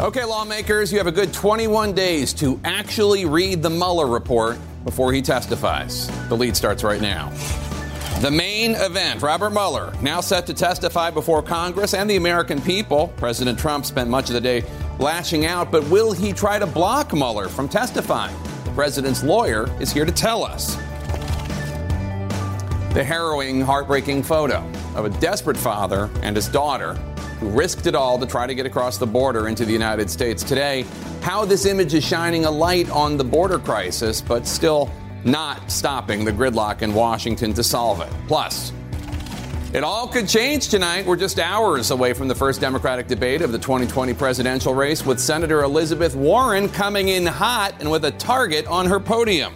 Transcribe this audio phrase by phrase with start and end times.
[0.00, 5.12] Okay, lawmakers, you have a good 21 days to actually read the Mueller report before
[5.12, 6.08] he testifies.
[6.30, 7.28] The lead starts right now.
[8.22, 13.08] The main event Robert Mueller, now set to testify before Congress and the American people.
[13.18, 14.64] President Trump spent much of the day
[14.98, 18.34] lashing out, but will he try to block Mueller from testifying?
[18.64, 20.76] The president's lawyer is here to tell us.
[22.94, 26.98] The harrowing, heartbreaking photo of a desperate father and his daughter
[27.40, 30.42] who risked it all to try to get across the border into the United States
[30.42, 30.84] today.
[31.22, 34.90] How this image is shining a light on the border crisis, but still
[35.24, 38.10] not stopping the gridlock in Washington to solve it.
[38.28, 38.72] Plus,
[39.72, 41.06] it all could change tonight.
[41.06, 45.18] We're just hours away from the first Democratic debate of the 2020 presidential race, with
[45.18, 49.54] Senator Elizabeth Warren coming in hot and with a target on her podium.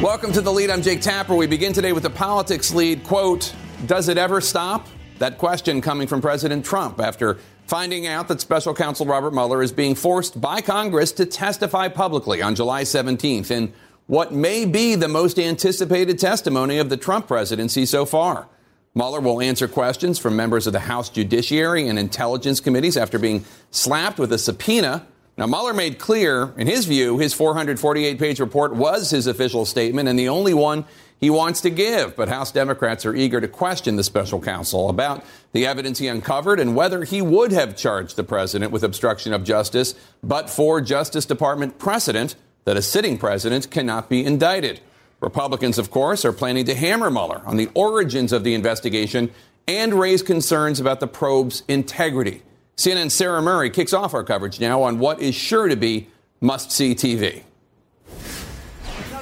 [0.00, 0.70] Welcome to the lead.
[0.70, 1.34] I'm Jake Tapper.
[1.34, 3.04] We begin today with the politics lead.
[3.04, 3.54] Quote,
[3.86, 4.86] does it ever stop?
[5.18, 9.72] That question coming from President Trump after finding out that special counsel Robert Mueller is
[9.72, 13.72] being forced by Congress to testify publicly on July 17th in
[14.06, 18.48] what may be the most anticipated testimony of the Trump presidency so far.
[18.94, 23.44] Mueller will answer questions from members of the House Judiciary and Intelligence Committees after being
[23.70, 25.06] slapped with a subpoena.
[25.40, 30.06] Now, Mueller made clear, in his view, his 448 page report was his official statement
[30.06, 30.84] and the only one
[31.18, 35.24] he wants to give, but House Democrats are eager to question the special counsel about
[35.52, 39.42] the evidence he uncovered and whether he would have charged the president with obstruction of
[39.42, 44.80] justice, but for Justice Department precedent that a sitting president cannot be indicted.
[45.20, 49.30] Republicans, of course, are planning to hammer Mueller on the origins of the investigation
[49.66, 52.42] and raise concerns about the probe's integrity.
[52.80, 56.08] CNN's Sarah Murray kicks off our coverage now on what is sure to be
[56.40, 57.42] must see TV.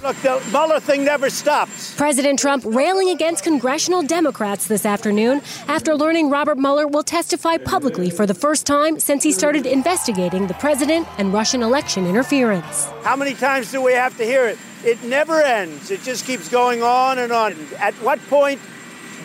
[0.01, 1.93] Look, the Mueller thing never stops.
[1.97, 8.11] President Trump railing against congressional Democrats this afternoon after learning Robert Mueller will testify publicly
[8.11, 12.85] for the first time since he started investigating the president and Russian election interference.
[13.03, 14.57] How many times do we have to hear it?
[14.85, 15.91] It never ends.
[15.91, 17.57] It just keeps going on and on.
[17.81, 18.61] At what point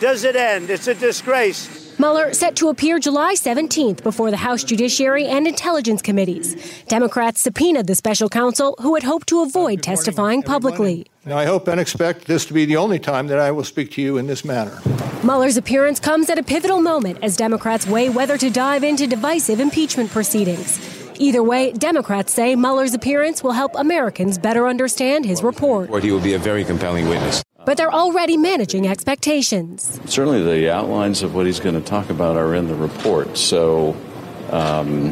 [0.00, 0.70] does it end?
[0.70, 1.83] It's a disgrace.
[1.96, 6.82] Mueller set to appear July 17th before the House Judiciary and Intelligence Committees.
[6.88, 11.06] Democrats subpoenaed the special counsel who had hoped to avoid testifying publicly.
[11.24, 13.92] Now, I hope and expect this to be the only time that I will speak
[13.92, 14.76] to you in this manner.
[15.22, 19.60] Mueller's appearance comes at a pivotal moment as Democrats weigh whether to dive into divisive
[19.60, 20.80] impeachment proceedings.
[21.20, 25.90] Either way, Democrats say Mueller's appearance will help Americans better understand his report.
[25.90, 30.00] Or he will be a very compelling witness but they're already managing expectations.
[30.06, 33.36] Certainly, the outlines of what he's going to talk about are in the report.
[33.36, 33.96] So,
[34.50, 35.10] um,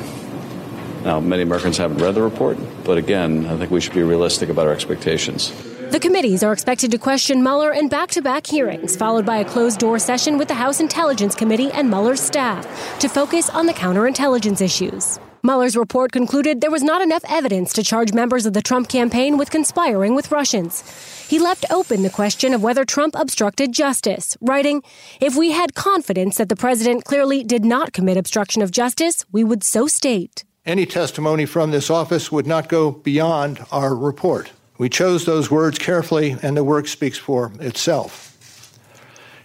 [1.05, 4.49] now many Americans haven't read the report, but again, I think we should be realistic
[4.49, 5.53] about our expectations.
[5.91, 9.45] The committees are expected to question Mueller in back to back hearings, followed by a
[9.45, 12.67] closed door session with the House Intelligence Committee and Mueller's staff
[13.01, 15.19] to focus on the counterintelligence issues.
[15.45, 19.37] Mueller's report concluded there was not enough evidence to charge members of the Trump campaign
[19.37, 20.85] with conspiring with Russians.
[21.29, 24.85] He left open the question of whether Trump obstructed justice, writing,
[25.21, 29.43] If we had confidence that the president clearly did not commit obstruction of justice, we
[29.43, 30.45] would so state.
[30.65, 34.53] Any testimony from this office would not go beyond our report.
[34.79, 38.32] We chose those words carefully, and the work speaks for itself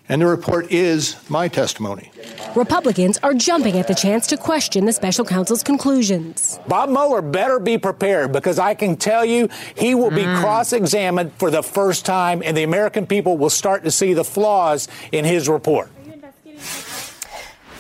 [0.10, 2.12] and the report is my testimony.
[2.56, 6.60] Republicans are jumping at the chance to question the special counsel's conclusions.
[6.68, 10.40] Bob Mueller better be prepared because I can tell you he will be mm.
[10.40, 14.24] cross examined for the first time, and the American people will start to see the
[14.24, 15.90] flaws in his report.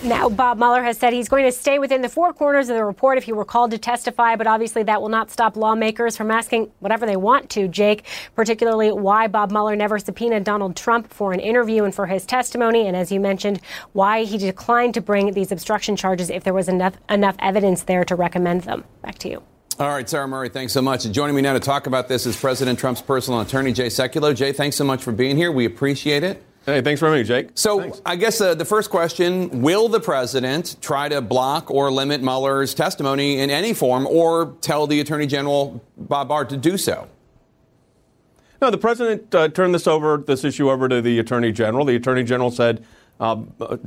[0.03, 2.85] Now, Bob Mueller has said he's going to stay within the four corners of the
[2.85, 6.29] report if he were called to testify, but obviously that will not stop lawmakers from
[6.29, 11.33] asking whatever they want to, Jake, particularly why Bob Mueller never subpoenaed Donald Trump for
[11.33, 13.59] an interview and for his testimony, and as you mentioned,
[13.93, 18.05] why he declined to bring these obstruction charges if there was enough, enough evidence there
[18.05, 18.83] to recommend them.
[19.01, 19.43] Back to you.
[19.79, 21.05] All right, Sarah Murray, thanks so much.
[21.05, 24.35] And joining me now to talk about this is President Trump's personal attorney, Jay Sekulow.
[24.35, 25.51] Jay, thanks so much for being here.
[25.51, 26.43] We appreciate it.
[26.67, 27.51] Hey, thanks for having me, Jake.
[27.55, 28.01] So, thanks.
[28.05, 32.73] I guess uh, the first question will the president try to block or limit Mueller's
[32.73, 37.07] testimony in any form or tell the Attorney General, Bob Barr, to do so?
[38.61, 41.85] No, the president uh, turned this over, this issue over to the Attorney General.
[41.85, 42.83] The Attorney General said,
[43.21, 43.37] uh,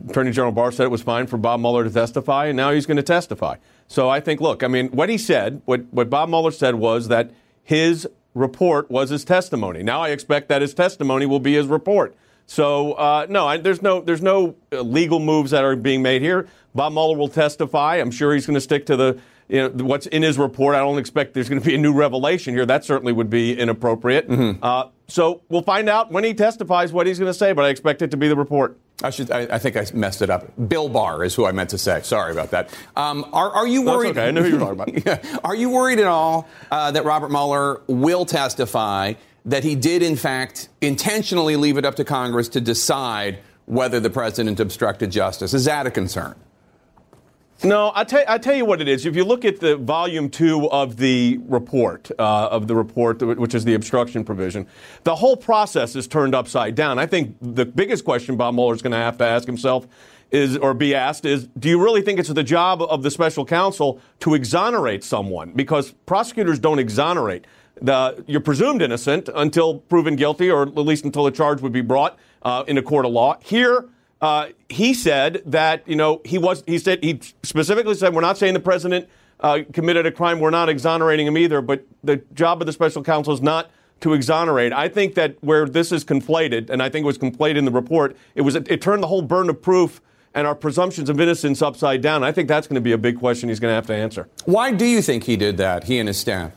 [0.09, 2.87] Attorney General Barr said it was fine for Bob Mueller to testify, and now he's
[2.87, 3.57] going to testify.
[3.89, 7.09] So I think, look, I mean, what he said, what, what Bob Mueller said was
[7.09, 7.31] that
[7.63, 9.83] his report was his testimony.
[9.83, 12.15] Now I expect that his testimony will be his report.
[12.51, 16.21] So uh, no, I, there's no there's no uh, legal moves that are being made
[16.21, 16.49] here.
[16.75, 17.99] Bob Mueller will testify.
[17.99, 20.75] I'm sure he's going to stick to the you know, what's in his report.
[20.75, 22.67] I don't expect there's going to be a new revelation here.
[22.67, 24.29] That certainly would be inappropriate.
[24.29, 24.65] Mm-hmm.
[24.65, 27.69] Uh, so we'll find out when he testifies what he's going to say, but I
[27.69, 28.77] expect it to be the report.
[29.01, 29.31] I should.
[29.31, 30.53] I, I, think I messed it up.
[30.69, 32.03] Bill Barr is who I meant to say.
[32.03, 32.77] Sorry about that.
[32.97, 34.17] Um, are, are, you worried?
[34.17, 34.29] That's okay.
[34.29, 35.07] I know who you're talking about.
[35.25, 35.39] yeah.
[35.45, 39.15] Are you worried at all uh, that Robert Mueller will testify
[39.45, 44.11] that he did, in fact, intentionally leave it up to Congress to decide whether the
[44.11, 45.55] president obstructed justice?
[45.55, 46.35] Is that a concern?
[47.63, 49.05] No, I tell, I tell you what it is.
[49.05, 53.55] If you look at the volume two of the report, uh, of the report, which
[53.55, 54.67] is the obstruction provision,
[55.05, 56.99] the whole process is turned upside down.
[56.99, 59.87] I think the biggest question Bob Mueller is going to have to ask himself
[60.31, 63.45] is, or be asked is, do you really think it's the job of the special
[63.45, 65.53] counsel to exonerate someone?
[65.53, 67.47] Because prosecutors don't exonerate.
[67.83, 71.81] The, you're presumed innocent until proven guilty, or at least until a charge would be
[71.81, 73.39] brought uh, in a court of law.
[73.43, 73.89] Here,
[74.21, 78.37] uh, he said that you know he was he said he specifically said we're not
[78.37, 79.09] saying the president
[79.41, 80.41] uh, committed a crime.
[80.41, 84.13] We're not exonerating him either but the job of the special counsel is not to
[84.13, 84.73] exonerate.
[84.73, 87.71] I think that where this is conflated and i think it was conflated in the
[87.71, 90.01] report it was it, it turned the whole burden of proof
[90.35, 92.23] and our presumptions of innocence upside down.
[92.23, 94.29] I think that's going to be a big question he's going to have to answer.
[94.45, 96.53] Why do you think he did that he and his staff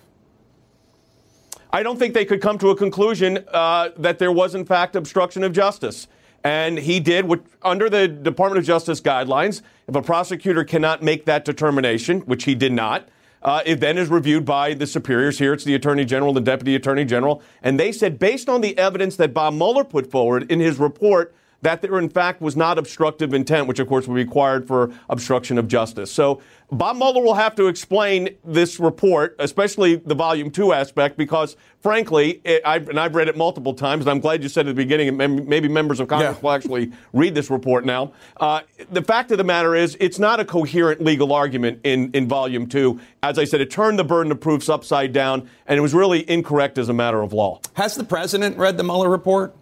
[1.76, 4.96] I don't think they could come to a conclusion uh, that there was, in fact,
[4.96, 6.08] obstruction of justice.
[6.44, 11.26] And he did, what, under the Department of Justice guidelines, if a prosecutor cannot make
[11.26, 13.10] that determination, which he did not,
[13.42, 15.52] uh, it then is reviewed by the superiors here.
[15.52, 17.42] It's the Attorney General, the Deputy Attorney General.
[17.64, 21.34] And they said, based on the evidence that Bob Mueller put forward in his report,
[21.64, 24.94] that there in fact was not obstructive intent, which of course would be required for
[25.10, 26.12] obstruction of justice.
[26.12, 31.56] So Bob Mueller will have to explain this report, especially the volume two aspect, because
[31.82, 34.76] frankly, it, I've, and I've read it multiple times, and I'm glad you said at
[34.76, 36.42] the beginning, maybe members of Congress yeah.
[36.42, 38.14] will actually read this report now.
[38.38, 38.62] Uh,
[38.92, 42.68] the fact of the matter is, it's not a coherent legal argument in, in volume
[42.68, 43.00] two.
[43.22, 46.28] As I said, it turned the burden of proofs upside down, and it was really
[46.30, 47.62] incorrect as a matter of law.
[47.74, 49.56] Has the president read the Mueller report?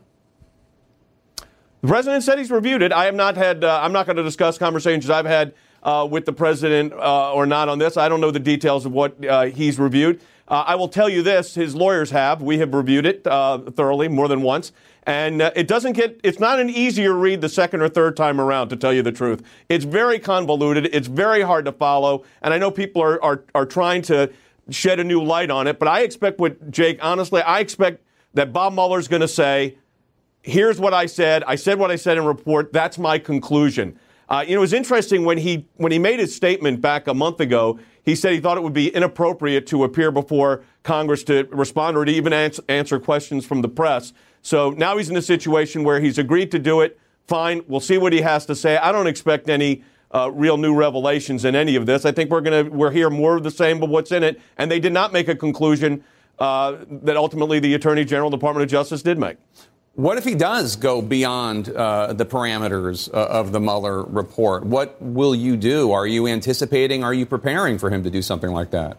[1.81, 2.92] The president said he's reviewed it.
[2.94, 3.63] I have not had.
[3.63, 7.48] Uh, I'm not going to discuss conversations I've had uh, with the president uh, or
[7.48, 7.98] not on this.
[7.98, 10.22] I don't know the details of what uh, he's reviewed.
[10.48, 12.44] Uh, I will tell you this: his lawyers have.
[12.44, 14.74] We have reviewed it uh, thoroughly more than once,
[15.07, 16.19] and it doesn't get.
[16.24, 18.69] It's not an easier read the second or third time around.
[18.69, 20.88] To tell you the truth, it's very convoluted.
[20.94, 24.31] It's very hard to follow, and I know people are are, are trying to
[24.69, 25.80] shed a new light on it.
[25.80, 27.00] But I expect what Jake.
[27.01, 28.04] Honestly, I expect
[28.36, 29.78] that Bob Mueller's going to say
[30.41, 31.43] here's what I said.
[31.45, 32.73] I said what I said in report.
[32.73, 33.99] That's my conclusion.
[34.29, 37.13] Uh, you know, it was interesting when he when he made his statement back a
[37.13, 37.79] month ago.
[38.03, 42.05] He said he thought it would be inappropriate to appear before Congress to respond or
[42.05, 44.13] to even answer, answer questions from the press.
[44.41, 46.99] So now he's in a situation where he's agreed to do it.
[47.27, 48.77] Fine, we'll see what he has to say.
[48.77, 52.05] I don't expect any uh, real new revelations in any of this.
[52.05, 54.41] I think we're going to we're hear more of the same of what's in it.
[54.57, 56.03] And they did not make a conclusion
[56.39, 59.37] uh, that ultimately the Attorney General, Department of Justice, did make.
[59.95, 64.65] What if he does go beyond uh, the parameters uh, of the Mueller report?
[64.65, 65.91] What will you do?
[65.91, 68.97] Are you anticipating, are you preparing for him to do something like that?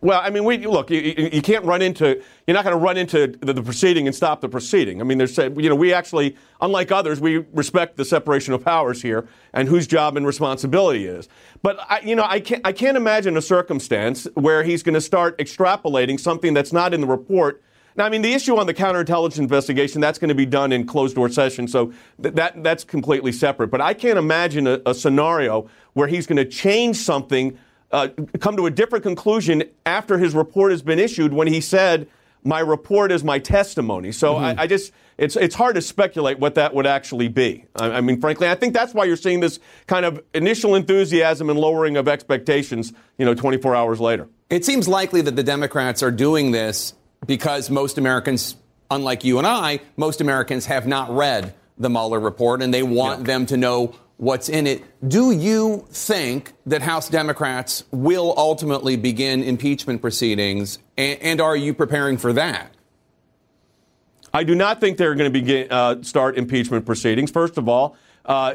[0.00, 1.00] Well, I mean, we, look, you,
[1.32, 4.40] you can't run into, you're not going to run into the, the, proceeding and stop
[4.40, 5.00] the proceeding.
[5.00, 9.00] I mean, there's, you know, we actually, unlike others, we respect the separation of powers
[9.02, 11.28] here and whose job and responsibility is.
[11.62, 15.00] But, I, you know, I can't, I can't imagine a circumstance where he's going to
[15.00, 17.62] start extrapolating something that's not in the report
[17.96, 20.86] now, I mean, the issue on the counterintelligence investigation, that's going to be done in
[20.86, 23.68] closed door session, so th- that, that's completely separate.
[23.68, 27.58] But I can't imagine a, a scenario where he's going to change something,
[27.92, 28.08] uh,
[28.40, 32.08] come to a different conclusion after his report has been issued when he said,
[32.44, 34.12] my report is my testimony.
[34.12, 34.58] So mm-hmm.
[34.58, 37.64] I, I, just, it's, it's hard to speculate what that would actually be.
[37.74, 41.50] I, I, mean, frankly, I think that's why you're seeing this kind of initial enthusiasm
[41.50, 44.28] and lowering of expectations, you know, 24 hours later.
[44.48, 46.94] It seems likely that the Democrats are doing this
[47.26, 48.56] because most Americans,
[48.90, 53.20] unlike you and I, most Americans have not read the Mueller report and they want
[53.20, 53.26] yeah.
[53.26, 54.82] them to know what's in it.
[55.06, 61.74] Do you think that House Democrats will ultimately begin impeachment proceedings, and, and are you
[61.74, 62.72] preparing for that?
[64.32, 67.30] I do not think they're going to begin uh, start impeachment proceedings.
[67.30, 68.54] First of all, uh,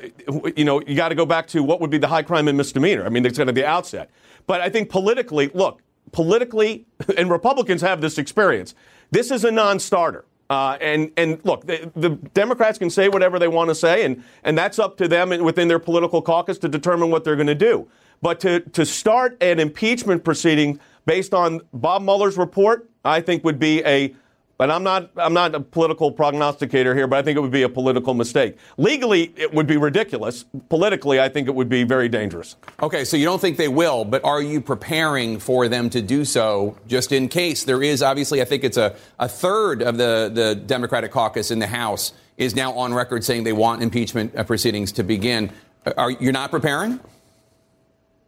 [0.56, 2.58] you know, you got to go back to what would be the high crime and
[2.58, 3.06] misdemeanor.
[3.06, 4.12] I mean, it's going to be the outset.
[4.46, 6.86] But I think politically, look, politically,
[7.18, 8.76] and Republicans have this experience.
[9.12, 10.26] This is a non-starter.
[10.50, 14.22] Uh, and and look, the, the, Democrats can say whatever they want to say, and
[14.44, 17.56] and that's up to them within their political caucus to determine what they're going to
[17.56, 17.88] do.
[18.22, 23.60] But to to start an impeachment proceeding based on Bob Mueller's report, I think would
[23.60, 24.14] be a
[24.62, 27.64] But I'm not I'm not a political prognosticator here, but I think it would be
[27.64, 28.58] a political mistake.
[28.78, 30.46] Legally, it would be ridiculous.
[30.70, 32.58] Politically, I think it would be very dangerous.
[32.80, 36.24] Okay, so you don't think they will, but are you preparing for them to do
[36.24, 40.30] so just in case there is obviously I think it's a, a third of the,
[40.32, 44.44] the Democratic caucus in the House is now on record saying they want impeachment uh,
[44.44, 45.52] proceedings to begin.
[45.98, 47.00] Are you not preparing?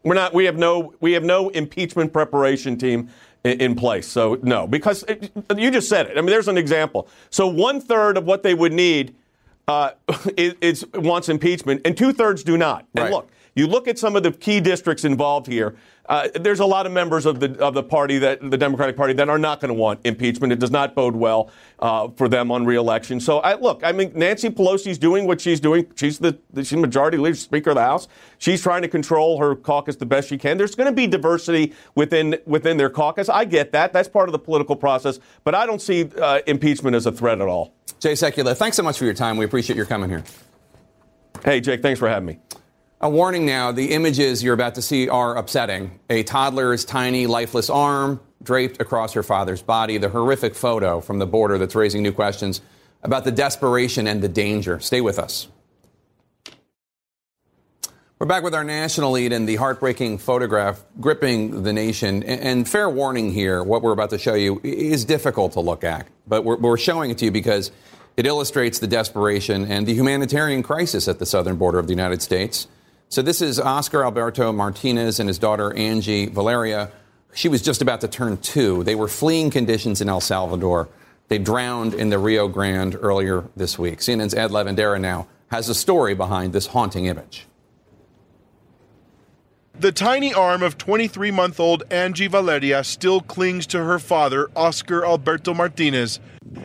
[0.01, 0.33] We're not.
[0.33, 0.95] We have no.
[0.99, 3.11] We have no impeachment preparation team
[3.43, 4.07] in, place.
[4.07, 6.17] So no, because it, you just said it.
[6.17, 7.07] I mean, there's an example.
[7.29, 9.15] So one third of what they would need
[9.67, 9.91] uh,
[10.37, 12.85] is, is, wants impeachment, and two thirds do not.
[12.95, 13.11] And right.
[13.11, 15.75] look, you look at some of the key districts involved here.
[16.05, 19.13] Uh, there's a lot of members of the of the party that the Democratic Party
[19.13, 20.51] that are not going to want impeachment.
[20.51, 23.21] It does not bode well uh, for them on reelection.
[23.21, 25.87] So I look, I mean, Nancy Pelosi's doing what she's doing.
[25.95, 28.09] She's the she's majority leader, Speaker of the House.
[28.37, 30.57] She's trying to control her caucus the best she can.
[30.57, 33.29] There's going to be diversity within within their caucus.
[33.29, 33.93] I get that.
[33.93, 35.19] That's part of the political process.
[35.45, 37.75] But I don't see uh, impeachment as a threat at all.
[38.01, 39.37] Jay Sekulow, thanks so much for your time.
[39.37, 40.23] We appreciate your coming here.
[41.45, 42.39] Hey, Jake, thanks for having me.
[43.03, 45.99] A warning now the images you're about to see are upsetting.
[46.09, 51.27] A toddler's tiny, lifeless arm draped across her father's body, the horrific photo from the
[51.27, 52.61] border that's raising new questions
[53.03, 54.79] about the desperation and the danger.
[54.79, 55.49] Stay with us.
[58.19, 62.23] We're back with our national lead and the heartbreaking photograph gripping the nation.
[62.23, 66.07] And fair warning here, what we're about to show you is difficult to look at,
[66.25, 67.69] but we're, we're showing it to you because
[68.15, 72.21] it illustrates the desperation and the humanitarian crisis at the southern border of the United
[72.21, 72.69] States.
[73.13, 76.91] So this is Oscar Alberto Martinez and his daughter Angie Valeria.
[77.35, 78.83] She was just about to turn two.
[78.83, 80.89] They were fleeing conditions in El Salvador.
[81.27, 83.99] They drowned in the Rio Grande earlier this week.
[83.99, 87.45] CNN's Ed Lavandera now has a story behind this haunting image.
[89.79, 95.05] The tiny arm of 23 month old Angie Valeria still clings to her father, Oscar
[95.05, 96.19] Alberto Martinez,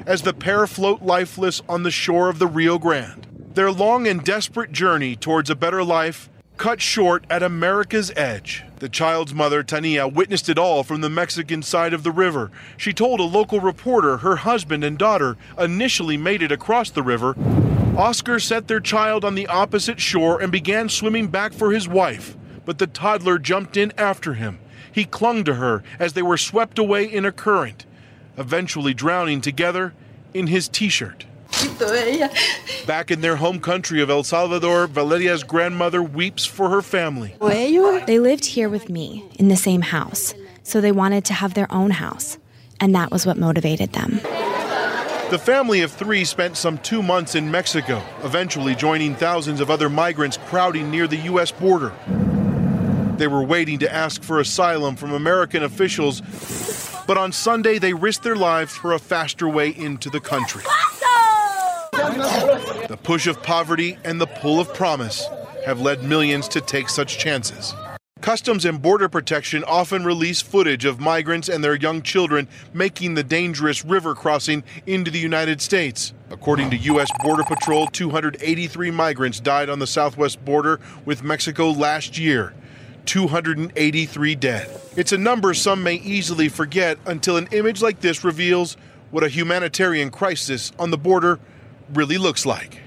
[0.06, 3.26] as the pair float lifeless on the shore of the Rio Grande.
[3.52, 8.64] Their long and desperate journey towards a better life cut short at America's edge.
[8.80, 12.50] The child's mother, Tania, witnessed it all from the Mexican side of the river.
[12.76, 17.36] She told a local reporter her husband and daughter initially made it across the river.
[17.96, 22.36] Oscar set their child on the opposite shore and began swimming back for his wife,
[22.64, 24.58] but the toddler jumped in after him.
[24.90, 27.86] He clung to her as they were swept away in a current,
[28.36, 29.94] eventually drowning together
[30.34, 31.24] in his t shirt.
[31.60, 32.28] Eh?
[32.86, 37.34] Back in their home country of El Salvador, Valeria's grandmother weeps for her family.
[38.06, 41.70] They lived here with me in the same house, so they wanted to have their
[41.72, 42.38] own house,
[42.80, 44.20] and that was what motivated them.
[45.30, 49.90] The family of three spent some two months in Mexico, eventually joining thousands of other
[49.90, 51.50] migrants crowding near the U.S.
[51.50, 51.92] border.
[53.18, 56.22] They were waiting to ask for asylum from American officials,
[57.06, 60.62] but on Sunday they risked their lives for a faster way into the country.
[62.08, 65.28] The push of poverty and the pull of promise
[65.66, 67.74] have led millions to take such chances.
[68.22, 73.22] Customs and Border Protection often release footage of migrants and their young children making the
[73.22, 76.14] dangerous river crossing into the United States.
[76.30, 77.08] According to U.S.
[77.22, 82.54] Border Patrol, 283 migrants died on the southwest border with Mexico last year.
[83.04, 84.80] 283 dead.
[84.96, 88.76] It's a number some may easily forget until an image like this reveals
[89.10, 91.38] what a humanitarian crisis on the border
[91.94, 92.80] really looks like.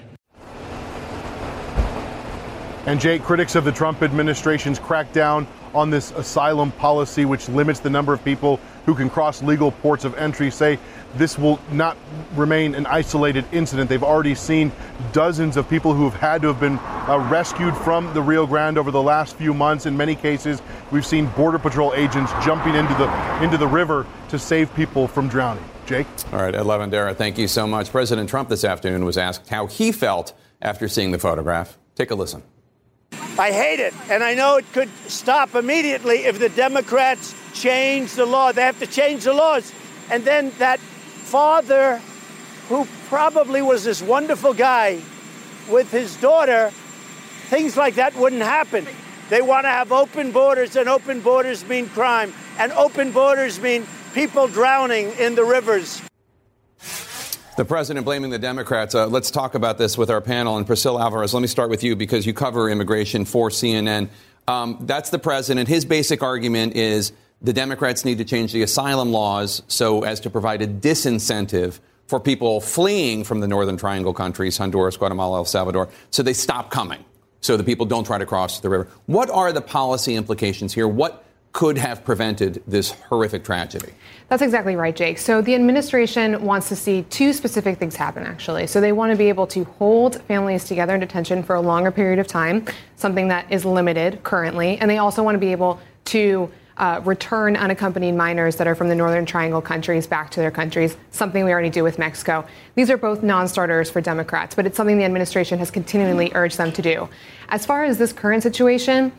[2.88, 7.92] And Jake, critics of the Trump administration's crackdown on this asylum policy, which limits the
[7.92, 10.80] number of people who can cross legal ports of entry, say
[11.16, 11.96] this will not
[12.36, 13.88] remain an isolated incident.
[13.88, 14.72] They've already seen
[15.14, 18.80] dozens of people who have had to have been uh, rescued from the Rio Grande
[18.80, 19.86] over the last few months.
[19.86, 24.40] In many cases, we've seen Border Patrol agents jumping into the into the river to
[24.40, 25.64] save people from drowning.
[25.86, 26.08] Jake?
[26.32, 27.92] All right, Ed Lavandera, thank you so much.
[27.92, 31.78] President Trump this afternoon was asked how he felt after seeing the photograph.
[31.96, 32.44] Take a listen.
[33.38, 38.26] I hate it, and I know it could stop immediately if the Democrats change the
[38.26, 38.52] law.
[38.52, 39.72] They have to change the laws.
[40.10, 42.02] And then that father,
[42.68, 45.02] who probably was this wonderful guy
[45.70, 46.72] with his daughter,
[47.48, 48.86] things like that wouldn't happen.
[49.30, 53.86] They want to have open borders, and open borders mean crime, and open borders mean
[54.14, 56.02] people drowning in the rivers.
[57.58, 58.96] The president blaming the Democrats.
[58.96, 60.58] Uh, let's talk about this with our panel.
[60.58, 64.10] And Priscilla Alvarez, let me start with you because you cover immigration for CNN.
[64.48, 65.68] Um, that's the president.
[65.68, 70.30] His basic argument is the Democrats need to change the asylum laws so as to
[70.30, 75.90] provide a disincentive for people fleeing from the Northern Triangle countries, Honduras, Guatemala, El Salvador,
[76.10, 77.04] so they stop coming,
[77.40, 78.88] so the people don't try to cross the river.
[79.06, 80.88] What are the policy implications here?
[80.88, 83.94] What could have prevented this horrific tragedy.
[84.30, 85.18] That's exactly right, Jake.
[85.18, 88.68] So the administration wants to see two specific things happen, actually.
[88.68, 91.92] So they want to be able to hold families together in detention for a longer
[91.92, 92.66] period of time,
[92.96, 94.78] something that is limited currently.
[94.78, 98.88] And they also want to be able to uh, return unaccompanied minors that are from
[98.88, 102.46] the Northern Triangle countries back to their countries, something we already do with Mexico.
[102.76, 106.58] These are both non starters for Democrats, but it's something the administration has continually urged
[106.58, 107.10] them to do.
[107.50, 109.12] As far as this current situation,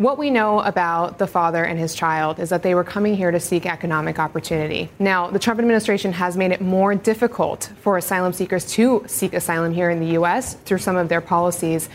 [0.00, 3.30] what we know about the father and his child is that they were coming here
[3.30, 4.88] to seek economic opportunity.
[4.98, 9.74] Now, the Trump administration has made it more difficult for asylum seekers to seek asylum
[9.74, 10.54] here in the U.S.
[10.54, 11.90] through some of their policies,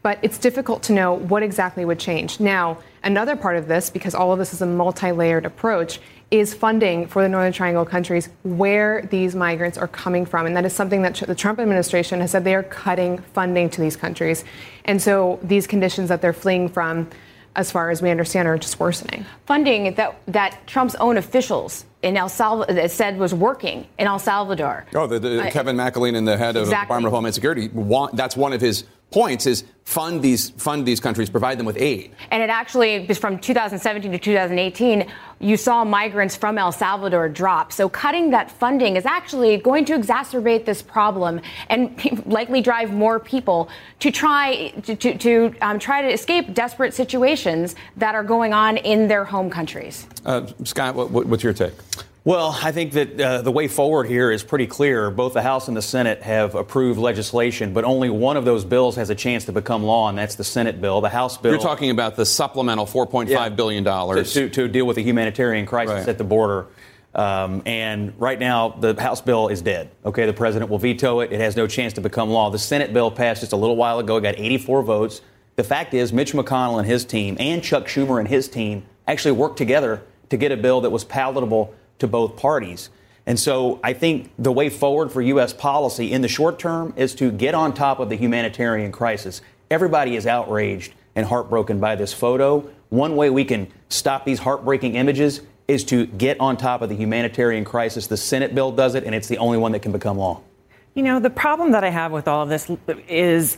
[0.00, 2.40] but it's difficult to know what exactly would change.
[2.40, 6.00] Now, another part of this, because all of this is a multi layered approach,
[6.30, 10.46] is funding for the Northern Triangle countries where these migrants are coming from.
[10.46, 13.82] And that is something that the Trump administration has said they are cutting funding to
[13.82, 14.46] these countries.
[14.86, 17.10] And so these conditions that they're fleeing from,
[17.56, 19.24] as far as we understand, are just worsening.
[19.46, 24.86] Funding that that Trump's own officials in El Salvador said was working in El Salvador.
[24.94, 26.64] Oh, the, the uh, Kevin McAleenan, the head of exactly.
[26.64, 30.86] the Department of Homeland Security, want, that's one of his points is fund these fund
[30.86, 32.12] these countries, provide them with aid.
[32.30, 37.72] And it actually from 2017 to 2018, you saw migrants from El Salvador drop.
[37.72, 43.18] So cutting that funding is actually going to exacerbate this problem and likely drive more
[43.18, 48.52] people to try to to, to um, try to escape desperate situations that are going
[48.52, 50.06] on in their home countries.
[50.24, 51.72] Uh, Scott, what, what's your take?
[52.30, 55.10] Well, I think that uh, the way forward here is pretty clear.
[55.10, 58.94] Both the House and the Senate have approved legislation, but only one of those bills
[58.94, 61.00] has a chance to become law, and that's the Senate bill.
[61.00, 61.50] The House bill.
[61.50, 65.66] You're talking about the supplemental $4.5 yeah, billion dollars to, to, deal with the humanitarian
[65.66, 66.08] crisis right.
[66.08, 66.68] at the border.
[67.16, 69.90] Um, and right now, the House bill is dead.
[70.04, 71.32] Okay, the president will veto it.
[71.32, 72.48] It has no chance to become law.
[72.48, 74.18] The Senate bill passed just a little while ago.
[74.18, 75.20] It got 84 votes.
[75.56, 79.32] The fact is, Mitch McConnell and his team, and Chuck Schumer and his team, actually
[79.32, 82.90] worked together to get a bill that was palatable to both parties.
[83.26, 85.52] And so I think the way forward for U.S.
[85.52, 89.40] policy in the short term is to get on top of the humanitarian crisis.
[89.70, 92.68] Everybody is outraged and heartbroken by this photo.
[92.88, 96.96] One way we can stop these heartbreaking images is to get on top of the
[96.96, 98.08] humanitarian crisis.
[98.08, 100.40] The Senate bill does it, and it's the only one that can become law.
[100.94, 102.68] You know, the problem that I have with all of this
[103.06, 103.56] is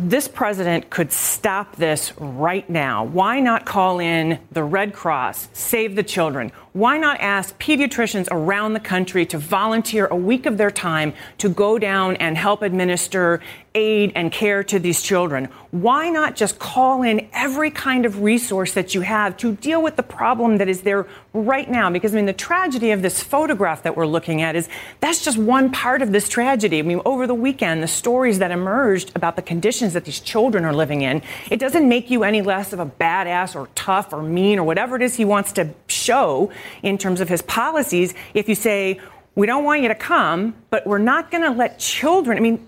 [0.00, 3.04] this president could stop this right now.
[3.04, 6.52] Why not call in the Red Cross, Save the Children?
[6.72, 11.48] Why not ask pediatricians around the country to volunteer a week of their time to
[11.48, 13.40] go down and help administer
[13.78, 15.46] aid and care to these children?
[15.70, 19.96] Why not just call in every kind of resource that you have to deal with
[19.96, 21.90] the problem that is there right now?
[21.90, 24.68] Because, I mean, the tragedy of this photograph that we're looking at is
[25.00, 26.78] that's just one part of this tragedy.
[26.78, 30.64] I mean, over the weekend, the stories that emerged about the conditions that these children
[30.64, 34.22] are living in, it doesn't make you any less of a badass or tough or
[34.22, 36.50] mean or whatever it is he wants to show
[36.82, 38.98] in terms of his policies if you say,
[39.38, 42.36] we don't want you to come, but we're not going to let children.
[42.36, 42.66] I mean,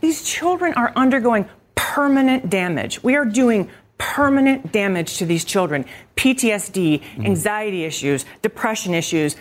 [0.00, 3.02] these children are undergoing permanent damage.
[3.02, 3.68] We are doing
[3.98, 5.84] permanent damage to these children
[6.16, 7.26] PTSD, mm-hmm.
[7.26, 9.36] anxiety issues, depression issues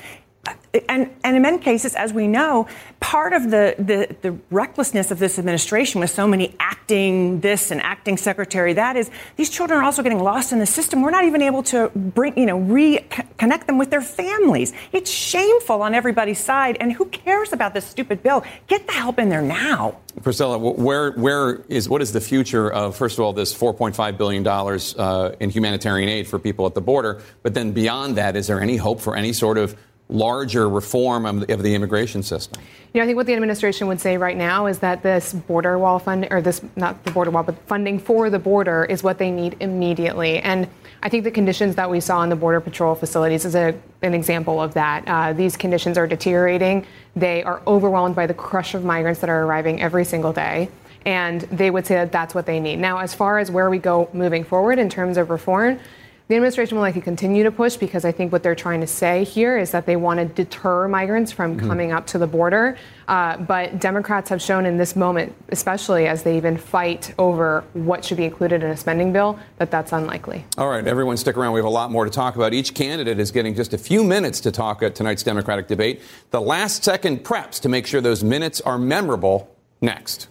[0.89, 2.67] and, and in many cases, as we know,
[2.99, 7.81] part of the, the, the, recklessness of this administration with so many acting this and
[7.81, 11.01] acting secretary that is these children are also getting lost in the system.
[11.01, 14.73] We're not even able to bring, you know, reconnect them with their families.
[14.91, 16.77] It's shameful on everybody's side.
[16.79, 18.43] And who cares about this stupid bill?
[18.67, 19.97] Get the help in there now.
[20.23, 24.47] Priscilla, where, where is, what is the future of, first of all, this $4.5 billion
[24.47, 27.21] uh, in humanitarian aid for people at the border?
[27.43, 29.77] But then beyond that, is there any hope for any sort of
[30.09, 32.61] larger reform of the immigration system?
[32.93, 35.77] You know, I think what the administration would say right now is that this border
[35.77, 39.17] wall fund, or this, not the border wall, but funding for the border is what
[39.17, 40.39] they need immediately.
[40.39, 40.67] And
[41.03, 44.13] I think the conditions that we saw in the Border Patrol facilities is a, an
[44.13, 45.03] example of that.
[45.07, 46.85] Uh, these conditions are deteriorating.
[47.15, 50.69] They are overwhelmed by the crush of migrants that are arriving every single day.
[51.05, 52.77] And they would say that that's what they need.
[52.79, 55.79] Now, as far as where we go moving forward in terms of reform,
[56.27, 59.23] the administration will likely continue to push because I think what they're trying to say
[59.23, 61.67] here is that they want to deter migrants from mm-hmm.
[61.67, 62.77] coming up to the border.
[63.07, 68.03] Uh, but Democrats have shown in this moment, especially as they even fight over what
[68.03, 70.43] should be included in a spending bill, that that's unlikely.
[70.57, 71.53] All right, everyone stick around.
[71.53, 72.53] We have a lot more to talk about.
[72.53, 76.01] Each candidate is getting just a few minutes to talk at tonight's Democratic debate.
[76.31, 80.27] The last second preps to make sure those minutes are memorable next.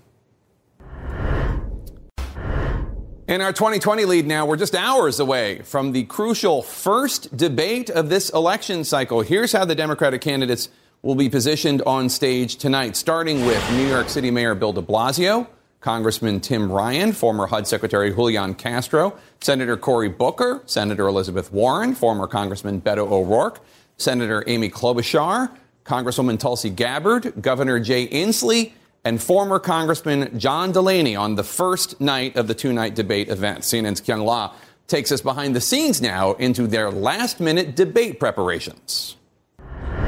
[3.29, 8.09] In our 2020 lead now, we're just hours away from the crucial first debate of
[8.09, 9.21] this election cycle.
[9.23, 10.69] Here's how the Democratic candidates
[11.03, 15.49] will be positioned on stage tonight, starting with New York City Mayor Bill de Blasio
[15.81, 22.29] Congressman Tim Ryan, former HUD Secretary Julian Castro, Senator Cory Booker, Senator Elizabeth Warren, former
[22.29, 23.61] Congressman Beto O'Rourke,
[23.97, 25.51] Senator Amy Klobuchar,
[25.85, 28.71] Congresswoman Tulsi Gabbard, Governor Jay Inslee,
[29.07, 33.61] and former Congressman John Delaney on the first night of the two night debate event.
[33.61, 34.53] CNN's Kyung Lah
[34.89, 39.17] takes us behind the scenes now into their last minute debate preparations.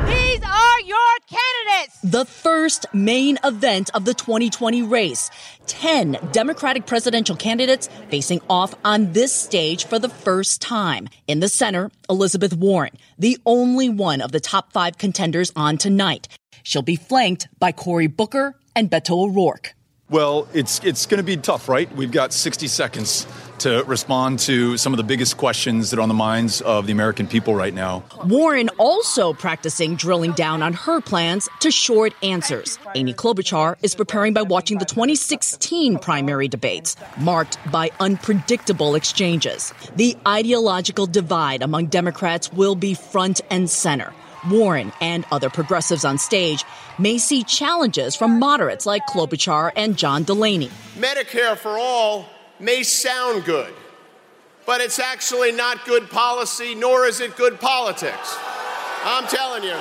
[0.04, 2.00] These are your candidates.
[2.02, 5.30] The first main event of the 2020 race.
[5.68, 11.08] 10 Democratic presidential candidates facing off on this stage for the first time.
[11.28, 16.26] In the center, Elizabeth Warren, the only one of the top five contenders on tonight.
[16.64, 19.74] She'll be flanked by Cory Booker and Beto O'Rourke.
[20.08, 21.90] Well, it's it's going to be tough, right?
[21.94, 23.26] We've got 60 seconds
[23.58, 26.92] to respond to some of the biggest questions that are on the minds of the
[26.92, 28.04] American people right now.
[28.24, 32.78] Warren also practicing drilling down on her plans to short answers.
[32.94, 39.74] Amy Klobuchar is preparing by watching the 2016 primary debates, marked by unpredictable exchanges.
[39.96, 44.14] The ideological divide among Democrats will be front and center.
[44.48, 46.64] Warren and other progressives on stage
[46.98, 50.70] may see challenges from moderates like Klobuchar and John Delaney.
[50.96, 52.26] Medicare for all
[52.60, 53.72] may sound good,
[54.66, 58.36] but it's actually not good policy, nor is it good politics.
[59.04, 59.76] I'm telling you.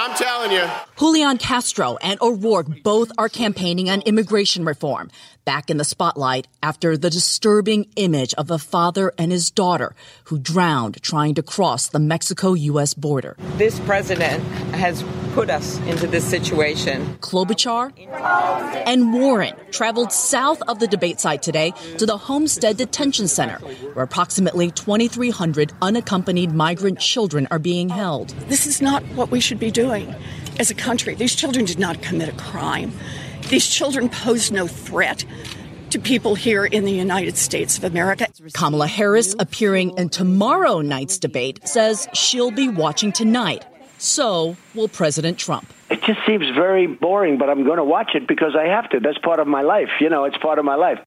[0.00, 0.66] I'm telling you.
[0.98, 5.10] Julian Castro and O'Rourke both are campaigning on immigration reform,
[5.44, 10.38] back in the spotlight after the disturbing image of a father and his daughter who
[10.38, 12.94] drowned trying to cross the Mexico U.S.
[12.94, 13.36] border.
[13.58, 14.42] This president
[14.74, 17.16] has put us into this situation.
[17.20, 17.92] Klobuchar
[18.86, 23.58] and Warren traveled south of the debate site today to the Homestead Detention Center,
[23.94, 28.30] where approximately 2,300 unaccompanied migrant children are being held.
[28.48, 30.14] This is not what we should be doing
[30.58, 31.14] as a country.
[31.14, 32.92] These children did not commit a crime.
[33.48, 35.24] These children pose no threat
[35.90, 38.26] to people here in the United States of America.
[38.52, 43.64] Kamala Harris, appearing in tomorrow night's debate, says she'll be watching tonight.
[44.00, 45.66] So will President Trump.
[45.90, 49.00] It just seems very boring, but I'm going to watch it because I have to.
[49.00, 49.90] That's part of my life.
[50.00, 50.98] You know, it's part of my life.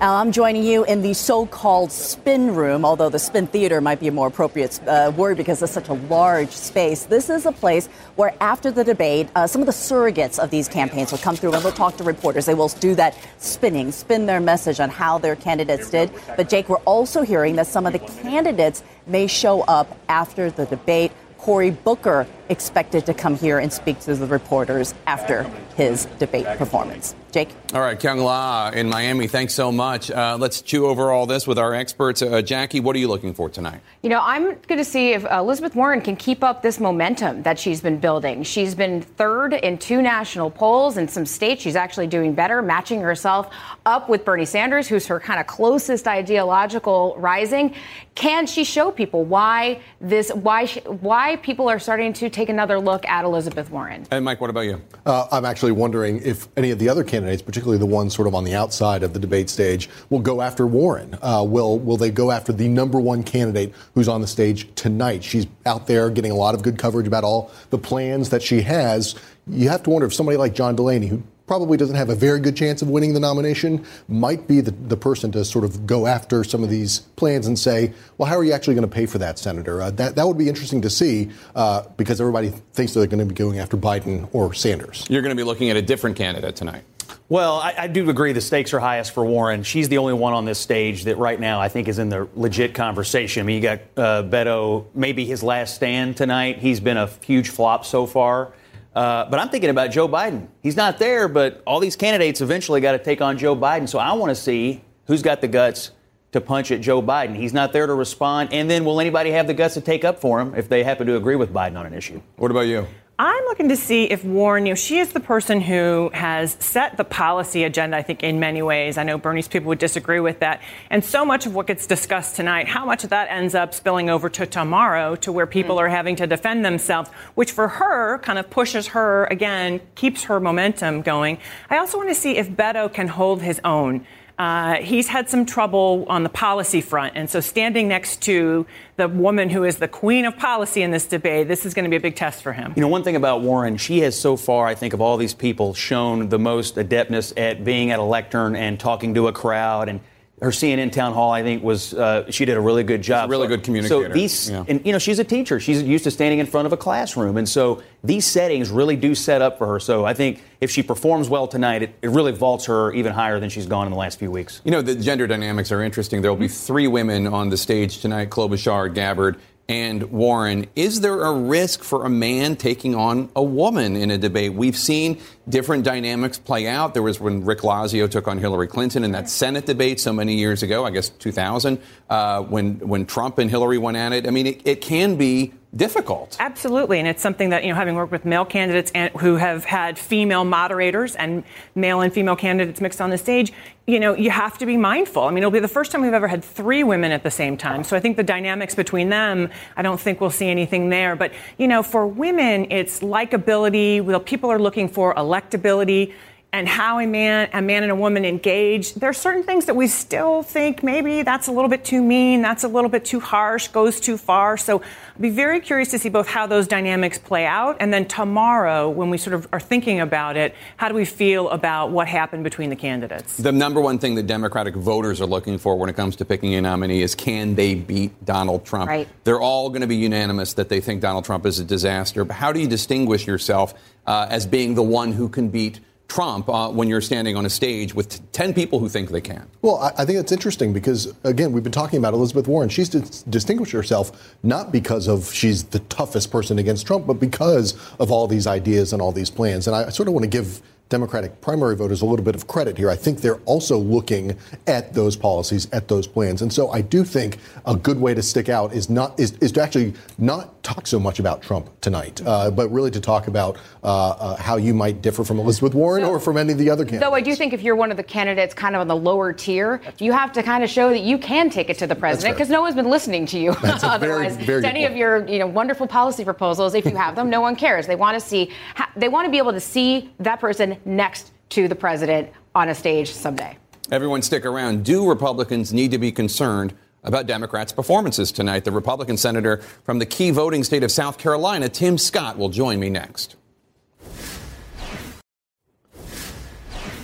[0.00, 4.00] Al, I'm joining you in the so called spin room, although the spin theater might
[4.00, 7.04] be a more appropriate uh, word because it's such a large space.
[7.04, 10.66] This is a place where, after the debate, uh, some of the surrogates of these
[10.66, 12.44] campaigns will come through and they'll talk to reporters.
[12.44, 16.10] They will do that spinning, spin their message on how their candidates did.
[16.36, 20.66] But, Jake, we're also hearing that some of the candidates may show up after the
[20.66, 21.12] debate.
[21.38, 25.44] Cory Booker expected to come here and speak to the reporters after
[25.76, 27.14] his debate performance.
[27.34, 27.48] Jake?
[27.74, 30.08] All right, Kyung Lah in Miami, thanks so much.
[30.08, 32.22] Uh, let's chew over all this with our experts.
[32.22, 33.80] Uh, Jackie, what are you looking for tonight?
[34.02, 37.58] You know, I'm going to see if Elizabeth Warren can keep up this momentum that
[37.58, 38.44] she's been building.
[38.44, 40.96] She's been third in two national polls.
[40.96, 43.52] In some states, she's actually doing better, matching herself
[43.84, 47.74] up with Bernie Sanders, who's her kind of closest ideological rising.
[48.14, 53.04] Can she show people why this, why, why people are starting to take another look
[53.08, 54.06] at Elizabeth Warren?
[54.12, 54.80] And Mike, what about you?
[55.04, 58.34] Uh, I'm actually wondering if any of the other candidates, particularly the ones sort of
[58.34, 61.16] on the outside of the debate stage, will go after Warren.
[61.22, 65.24] Uh, will will they go after the number one candidate who's on the stage tonight?
[65.24, 68.62] She's out there getting a lot of good coverage about all the plans that she
[68.62, 69.14] has.
[69.46, 72.40] You have to wonder if somebody like John Delaney, who probably doesn't have a very
[72.40, 76.06] good chance of winning the nomination, might be the, the person to sort of go
[76.06, 79.06] after some of these plans and say, well, how are you actually going to pay
[79.06, 79.82] for that, Senator?
[79.82, 83.26] Uh, that, that would be interesting to see uh, because everybody thinks they're going to
[83.26, 85.04] be going after Biden or Sanders.
[85.08, 86.84] You're going to be looking at a different candidate tonight.
[87.28, 89.62] Well, I, I, do agree the stakes are highest for Warren.
[89.62, 92.28] She's the only one on this stage that right now I think is in the
[92.34, 93.40] legit conversation.
[93.40, 96.58] I mean, you got uh, Beto, maybe his last stand tonight.
[96.58, 98.52] He's been a huge flop so far.
[98.94, 100.46] Uh, but I'm thinking about Joe Biden.
[100.62, 103.88] He's not there, but all these candidates eventually got to take on Joe Biden.
[103.88, 105.90] So I want to see who's got the guts
[106.32, 107.36] to punch at Joe Biden.
[107.36, 108.52] He's not there to respond.
[108.52, 111.06] And then will anybody have the guts to take up for him if they happen
[111.06, 112.20] to agree with Biden on an issue?
[112.36, 112.86] What about you?
[113.16, 116.96] I'm looking to see if Warren, you know, she is the person who has set
[116.96, 118.98] the policy agenda, I think, in many ways.
[118.98, 120.60] I know Bernie's people would disagree with that.
[120.90, 124.10] And so much of what gets discussed tonight, how much of that ends up spilling
[124.10, 125.82] over to tomorrow to where people mm.
[125.82, 130.40] are having to defend themselves, which for her kind of pushes her, again, keeps her
[130.40, 131.38] momentum going.
[131.70, 134.04] I also want to see if Beto can hold his own.
[134.38, 137.12] Uh, he's had some trouble on the policy front.
[137.16, 138.66] And so, standing next to
[138.96, 141.88] the woman who is the queen of policy in this debate, this is going to
[141.88, 142.72] be a big test for him.
[142.76, 145.34] You know, one thing about Warren, she has so far, I think, of all these
[145.34, 149.88] people, shown the most adeptness at being at a lectern and talking to a crowd.
[149.88, 150.00] And
[150.44, 153.30] her CNN town hall, I think, was uh, she did a really good job.
[153.30, 154.08] really good communicator.
[154.08, 154.64] So these, Yeah.
[154.68, 155.58] and you know, she's a teacher.
[155.58, 159.14] She's used to standing in front of a classroom, and so these settings really do
[159.14, 159.80] set up for her.
[159.80, 163.40] So I think if she performs well tonight, it, it really vaults her even higher
[163.40, 164.60] than she's gone in the last few weeks.
[164.64, 166.22] You know, the gender dynamics are interesting.
[166.22, 169.36] There will be three women on the stage tonight Klobuchar, Gabbard,
[169.68, 170.66] and Warren.
[170.76, 174.52] Is there a risk for a man taking on a woman in a debate?
[174.52, 176.92] We've seen different dynamics play out.
[176.92, 180.34] There was when Rick Lazio took on Hillary Clinton in that Senate debate so many
[180.34, 181.78] years ago, I guess 2000,
[182.10, 184.26] uh, when, when Trump and Hillary went at it.
[184.26, 186.36] I mean, it, it can be difficult.
[186.40, 189.64] Absolutely, and it's something that you know, having worked with male candidates and, who have
[189.64, 193.52] had female moderators and male and female candidates mixed on the stage,
[193.86, 195.24] you know, you have to be mindful.
[195.24, 197.56] I mean, it'll be the first time we've ever had three women at the same
[197.56, 197.84] time.
[197.84, 201.16] So I think the dynamics between them, I don't think we'll see anything there.
[201.16, 204.02] But you know, for women, it's likability.
[204.02, 206.14] Well, people are looking for electability
[206.54, 208.94] and how a man, a man and a woman engage.
[208.94, 212.42] There are certain things that we still think maybe that's a little bit too mean,
[212.42, 214.56] that's a little bit too harsh, goes too far.
[214.56, 218.06] So I'd be very curious to see both how those dynamics play out, and then
[218.06, 222.06] tomorrow, when we sort of are thinking about it, how do we feel about what
[222.06, 223.36] happened between the candidates?
[223.36, 226.54] The number one thing that Democratic voters are looking for when it comes to picking
[226.54, 228.88] a nominee is can they beat Donald Trump?
[228.88, 229.08] Right.
[229.24, 232.24] They're all going to be unanimous that they think Donald Trump is a disaster.
[232.24, 233.74] But how do you distinguish yourself
[234.06, 235.80] uh, as being the one who can beat
[236.14, 239.20] Trump uh, when you're standing on a stage with t- 10 people who think they
[239.20, 239.50] can?
[239.62, 242.68] Well, I, I think it's interesting because, again, we've been talking about Elizabeth Warren.
[242.68, 247.74] She's dis- distinguished herself not because of she's the toughest person against Trump, but because
[247.98, 249.66] of all these ideas and all these plans.
[249.66, 252.78] And I sort of want to give Democratic primary voters a little bit of credit
[252.78, 252.90] here.
[252.90, 256.42] I think they're also looking at those policies, at those plans.
[256.42, 259.50] And so I do think a good way to stick out is not is, is
[259.52, 263.56] to actually not talk so much about Trump tonight, uh, but really to talk about
[263.84, 266.84] uh, uh, how you might differ from Elizabeth Warren or from any of the other
[266.84, 267.04] candidates.
[267.08, 269.32] Though I do think if you're one of the candidates kind of on the lower
[269.32, 272.34] tier, you have to kind of show that you can take it to the president
[272.34, 273.54] because no one's been listening to you.
[273.62, 274.92] That's a very, Otherwise, very to any point.
[274.92, 277.86] of your you know wonderful policy proposals, if you have them, no one cares.
[277.86, 278.50] They want to see
[278.96, 282.74] they want to be able to see that person next to the president on a
[282.74, 283.56] stage someday.
[283.90, 284.84] Everyone stick around.
[284.84, 286.74] Do Republicans need to be concerned
[287.04, 288.64] about Democrats' performances tonight?
[288.64, 292.80] The Republican senator from the key voting state of South Carolina, Tim Scott, will join
[292.80, 293.36] me next.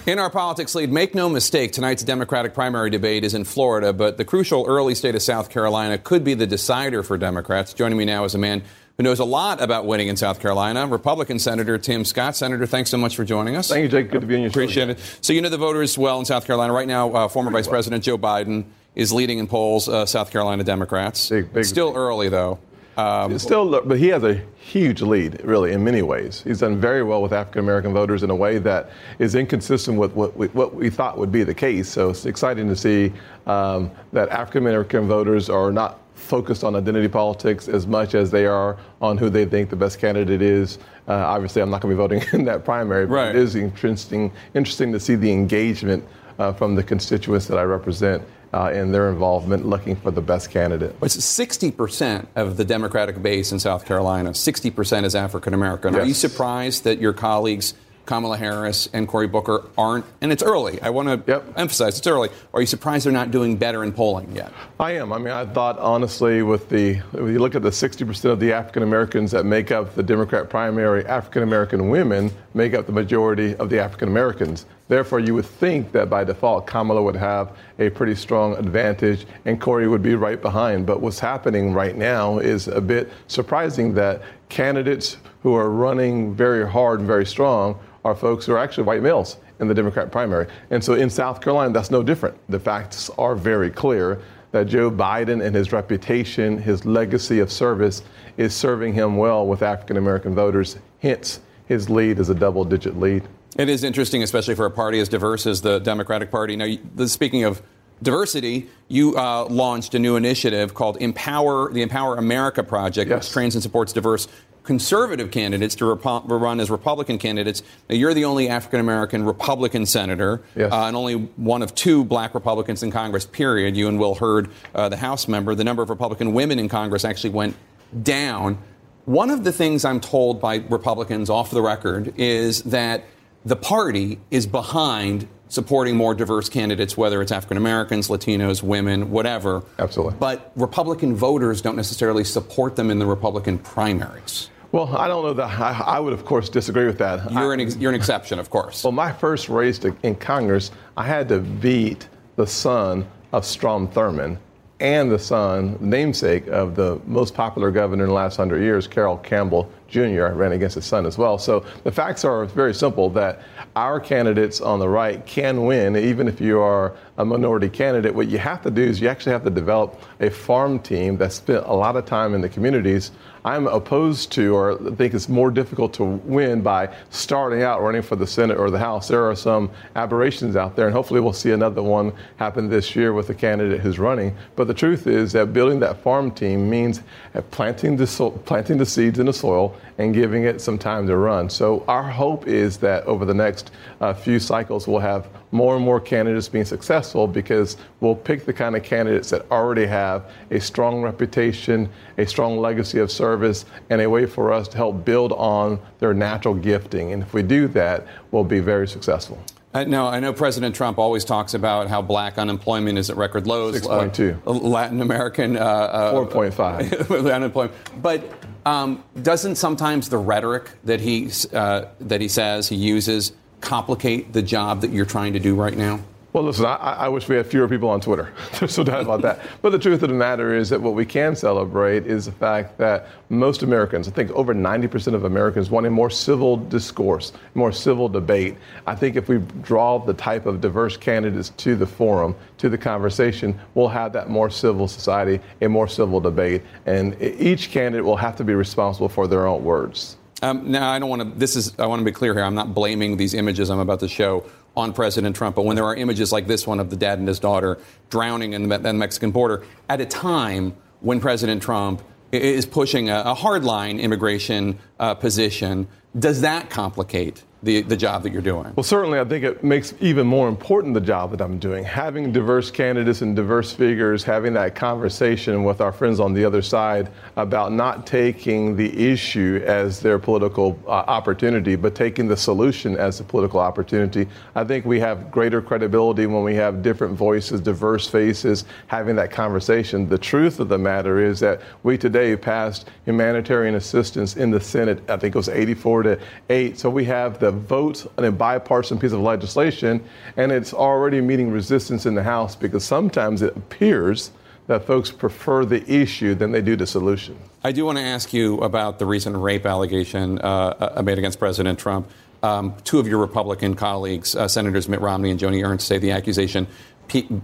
[0.07, 4.17] In our politics lead, make no mistake, tonight's Democratic primary debate is in Florida, but
[4.17, 7.75] the crucial early state of South Carolina could be the decider for Democrats.
[7.75, 8.63] Joining me now is a man
[8.97, 12.35] who knows a lot about winning in South Carolina, Republican Senator Tim Scott.
[12.35, 13.69] Senator, thanks so much for joining us.
[13.69, 14.11] Thank you, Jake.
[14.11, 14.61] Good to be on your show.
[14.61, 14.99] Appreciate it.
[15.21, 16.73] So you know the voters well in South Carolina.
[16.73, 20.65] Right now, uh, former Vice President Joe Biden is leading in polls, uh, South Carolina
[20.65, 21.31] Democrats.
[21.65, 22.59] Still early, though.
[22.97, 26.43] Um, still, but he has a huge lead, really, in many ways.
[26.43, 30.13] He's done very well with African American voters in a way that is inconsistent with
[30.13, 31.89] what we, what we thought would be the case.
[31.89, 33.13] So it's exciting to see
[33.47, 38.45] um, that African American voters are not focused on identity politics as much as they
[38.45, 40.79] are on who they think the best candidate is.
[41.09, 44.31] Uh, obviously, I'm not going to be voting in that primary, but it is interesting,
[44.55, 46.05] interesting to see the engagement
[46.39, 48.23] uh, from the constituents that I represent
[48.53, 50.97] uh, in their involvement looking for the best candidate.
[51.03, 54.31] It's 60% of the Democratic base in South Carolina.
[54.31, 55.95] 60% is African American.
[55.95, 57.75] Are you surprised that your colleagues,
[58.11, 60.05] Kamala Harris and Cory Booker, aren't?
[60.21, 60.83] And it's early.
[60.83, 62.29] I want to emphasize it's early.
[62.53, 64.53] Are you surprised they're not doing better in polling yet?
[64.81, 65.13] I am.
[65.13, 68.53] I mean, I thought honestly, with the when you look at the 60% of the
[68.53, 73.55] African Americans that make up the Democrat primary, African American women make up the majority
[73.55, 74.67] of the African Americans.
[74.89, 79.61] Therefore, you would think that by default, Kamala would have a pretty strong advantage, and
[79.61, 80.85] Cory would be right behind.
[80.85, 86.69] But what's happening right now is a bit surprising that candidates who are running very
[86.69, 90.47] hard and very strong are folks who are actually white males in the Democrat primary.
[90.71, 92.37] And so in South Carolina, that's no different.
[92.49, 94.21] The facts are very clear
[94.53, 98.03] that Joe Biden and his reputation, his legacy of service,
[98.37, 100.79] is serving him well with African American voters.
[101.01, 103.23] Hence, his lead is a double digit lead.
[103.57, 106.57] It is interesting, especially for a party as diverse as the Democratic Party.
[106.57, 107.63] Now, speaking of
[108.03, 113.55] diversity, you uh, launched a new initiative called Empower, the Empower America Project, which trains
[113.55, 114.27] and supports diverse
[114.65, 117.63] conservative candidates to repo- run as Republican candidates.
[117.89, 122.35] Now, you're the only African American Republican senator, uh, and only one of two black
[122.35, 123.77] Republicans in Congress, period.
[123.77, 125.55] You and Will Hurd, uh, the House member.
[125.55, 127.57] The number of Republican women in Congress actually went
[128.03, 128.59] down.
[129.07, 133.05] One of the things I'm told by Republicans off the record is that
[133.45, 139.63] the party is behind supporting more diverse candidates, whether it's African Americans, Latinos, women, whatever.
[139.79, 140.17] Absolutely.
[140.19, 144.49] But Republican voters don't necessarily support them in the Republican primaries.
[144.73, 145.61] Well, I don't know that.
[145.61, 147.31] I, I would, of course, disagree with that.
[147.33, 148.85] You're an, ex- you're an exception, of course.
[148.85, 153.89] Well, my first race to, in Congress, I had to beat the son of Strom
[153.89, 154.39] Thurmond
[154.79, 159.19] and the son, namesake of the most popular governor in the last hundred years, Carroll
[159.19, 161.39] Campbell Jr., ran against his son as well.
[161.39, 163.43] So the facts are very simple that
[163.77, 168.15] our candidates on the right can win, even if you are a minority candidate.
[168.15, 171.33] What you have to do is you actually have to develop a farm team that
[171.33, 173.11] spent a lot of time in the communities.
[173.45, 178.17] I'm opposed to, or think it's more difficult to win by starting out running for
[178.17, 179.09] the Senate or the House.
[179.09, 183.15] There are some aberrations out there, and hopefully we'll see another one happen this year
[183.15, 184.37] with the candidate who's running.
[184.57, 187.03] But the truth is that building that farm team means
[187.51, 191.17] planting the, so- planting the seeds in the soil and giving it some time to
[191.17, 191.51] run.
[191.51, 195.85] So our hope is that over the next uh, few cycles, we'll have more and
[195.85, 200.61] more candidates being successful because we'll pick the kind of candidates that already have a
[200.61, 201.89] strong reputation,
[202.19, 206.15] a strong legacy of service, and a way for us to help build on their
[206.15, 207.13] natural gifting.
[207.13, 209.39] And if we do that, we'll be very successful.
[209.73, 213.47] Uh, no, I know President Trump always talks about how black unemployment is at record
[213.47, 213.81] lows.
[213.81, 214.45] 6.2.
[214.45, 215.57] Uh, Latin American.
[215.57, 217.33] Uh, uh, 4.5.
[217.33, 217.75] unemployment.
[218.03, 218.23] But
[218.67, 224.43] um, doesn't sometimes the rhetoric that he, uh, that he says he uses complicate the
[224.43, 226.01] job that you're trying to do right now?
[226.33, 228.33] Well, listen, I, I, wish we had fewer people on Twitter.
[228.61, 229.41] There's no doubt about that.
[229.63, 232.79] But the truth of the matter is that what we can celebrate is the fact
[232.79, 237.73] that most Americans, I think over 90% of Americans, want a more civil discourse, more
[237.73, 238.57] civil debate.
[238.87, 242.79] I think if we draw the type of diverse candidates to the forum, to the
[242.79, 246.63] conversation, we'll have that more civil society, a more civil debate.
[246.87, 250.17] And each candidate will have to be responsible for their own words.
[250.43, 251.39] Um, now, I don't want to.
[251.39, 251.79] This is.
[251.79, 252.43] I want to be clear here.
[252.43, 254.45] I'm not blaming these images I'm about to show
[254.77, 255.57] on President Trump.
[255.57, 257.79] But when there are images like this one of the dad and his daughter
[258.09, 262.03] drowning in the, the Mexican border at a time when President Trump
[262.33, 268.33] is pushing a, a hardline immigration uh, position, does that complicate the, the job that
[268.33, 268.73] you're doing?
[268.75, 271.85] Well, certainly, I think it makes even more important the job that I'm doing.
[271.85, 276.63] Having diverse candidates and diverse figures, having that conversation with our friends on the other
[276.63, 282.97] side about not taking the issue as their political uh, opportunity, but taking the solution
[282.97, 284.27] as a political opportunity.
[284.55, 289.31] I think we have greater credibility when we have different voices, diverse faces, having that
[289.31, 290.09] conversation.
[290.09, 295.03] The truth of the matter is that we today passed humanitarian assistance in the Senate,
[295.11, 296.79] I think it was 84 to 8.
[296.79, 300.05] So we have the vote on a bipartisan piece of legislation,
[300.37, 304.31] and it's already meeting resistance in the House because sometimes it appears
[304.67, 307.37] that folks prefer the issue than they do the solution.
[307.65, 311.39] I do want to ask you about the recent rape allegation uh, uh made against
[311.39, 312.09] President Trump.
[312.43, 316.13] Um, two of your Republican colleagues, uh, Senators Mitt Romney and Joni Ernst, say the
[316.13, 316.67] accusation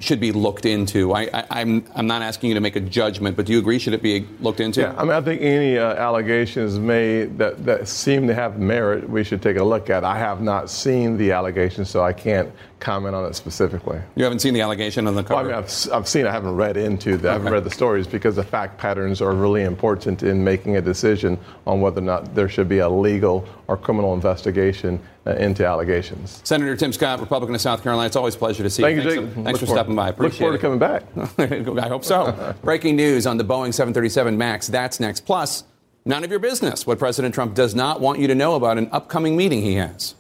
[0.00, 1.12] should be looked into.
[1.12, 3.78] I, am I'm, I'm not asking you to make a judgment, but do you agree
[3.78, 4.80] should it be looked into?
[4.80, 9.08] Yeah, I mean, I think any uh, allegations made that, that seem to have merit,
[9.08, 10.04] we should take a look at.
[10.04, 12.50] I have not seen the allegations, so I can't
[12.80, 14.00] comment on it specifically.
[14.14, 15.48] You haven't seen the allegation on the cover?
[15.48, 16.26] Well, I mean, I've, I've seen.
[16.26, 17.16] I haven't read into.
[17.16, 20.76] The, I haven't read the stories because the fact patterns are really important in making
[20.76, 25.32] a decision on whether or not there should be a legal or criminal investigation uh,
[25.32, 26.40] into allegations.
[26.44, 28.06] Senator Tim Scott, Republican of South Carolina.
[28.06, 29.02] It's always a pleasure to see you.
[29.02, 29.10] Thank you.
[29.10, 29.44] thanks, Jake.
[29.44, 30.08] thanks for forward, stopping by.
[30.10, 30.98] Appreciate look forward it.
[30.98, 31.84] to coming back.
[31.84, 32.54] I hope so.
[32.62, 34.68] Breaking news on the Boeing 737 MAX.
[34.68, 35.20] That's next.
[35.20, 35.64] Plus,
[36.04, 38.88] none of your business what President Trump does not want you to know about an
[38.92, 40.14] upcoming meeting he has.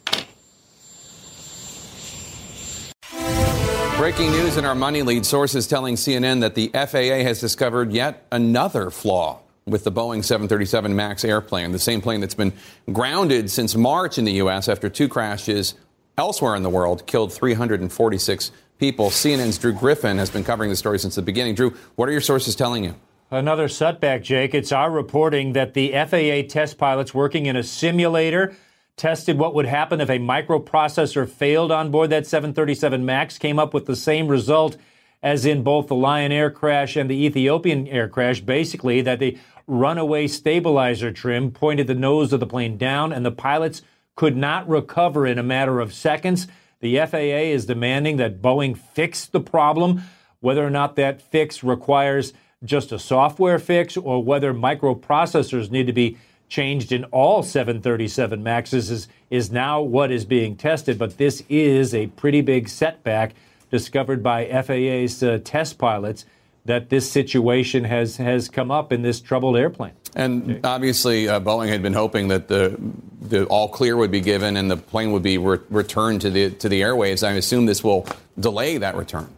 [3.96, 8.26] Breaking news in our money lead sources telling CNN that the FAA has discovered yet
[8.30, 12.52] another flaw with the Boeing 737 MAX airplane, the same plane that's been
[12.92, 14.68] grounded since March in the U.S.
[14.68, 15.74] after two crashes
[16.18, 19.08] elsewhere in the world killed 346 people.
[19.08, 21.54] CNN's Drew Griffin has been covering the story since the beginning.
[21.54, 22.94] Drew, what are your sources telling you?
[23.30, 24.54] Another setback, Jake.
[24.54, 28.54] It's our reporting that the FAA test pilots working in a simulator
[28.96, 33.74] tested what would happen if a microprocessor failed on board that 737 MAX, came up
[33.74, 34.76] with the same result
[35.22, 39.38] as in both the Lion Air crash and the Ethiopian air crash, basically that the
[39.66, 43.82] runaway stabilizer trim pointed the nose of the plane down, and the pilots
[44.14, 46.46] could not recover in a matter of seconds.
[46.80, 50.02] The FAA is demanding that Boeing fix the problem.
[50.40, 52.32] Whether or not that fix requires
[52.64, 56.16] just a software fix or whether microprocessors need to be
[56.48, 60.98] changed in all 737 Maxes is, is now what is being tested.
[60.98, 63.34] But this is a pretty big setback
[63.70, 66.24] discovered by FAA's uh, test pilots
[66.66, 69.92] that this situation has has come up in this troubled airplane.
[70.14, 72.76] And obviously, uh, Boeing had been hoping that the
[73.20, 76.50] the all clear would be given and the plane would be re- returned to the
[76.50, 77.26] to the airwaves.
[77.26, 78.06] I assume this will
[78.38, 79.28] delay that return.